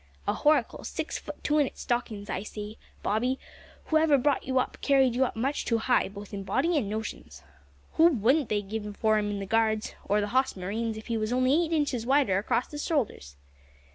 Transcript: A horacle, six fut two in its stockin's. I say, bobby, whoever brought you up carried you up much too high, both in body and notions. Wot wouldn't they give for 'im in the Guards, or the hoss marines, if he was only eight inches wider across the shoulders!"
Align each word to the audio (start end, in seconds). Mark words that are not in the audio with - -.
A 0.27 0.33
horacle, 0.33 0.83
six 0.83 1.19
fut 1.19 1.43
two 1.43 1.59
in 1.59 1.67
its 1.67 1.81
stockin's. 1.81 2.27
I 2.27 2.41
say, 2.41 2.77
bobby, 3.03 3.37
whoever 3.85 4.17
brought 4.17 4.47
you 4.47 4.57
up 4.57 4.79
carried 4.81 5.13
you 5.13 5.25
up 5.25 5.35
much 5.35 5.63
too 5.63 5.77
high, 5.77 6.07
both 6.09 6.33
in 6.33 6.43
body 6.43 6.75
and 6.75 6.89
notions. 6.89 7.43
Wot 7.99 8.15
wouldn't 8.15 8.49
they 8.49 8.63
give 8.63 8.97
for 8.97 9.19
'im 9.19 9.29
in 9.29 9.37
the 9.37 9.45
Guards, 9.45 9.93
or 10.03 10.19
the 10.19 10.29
hoss 10.33 10.55
marines, 10.55 10.97
if 10.97 11.05
he 11.05 11.17
was 11.17 11.31
only 11.31 11.53
eight 11.65 11.71
inches 11.71 12.03
wider 12.07 12.39
across 12.39 12.65
the 12.65 12.79
shoulders!" 12.79 13.35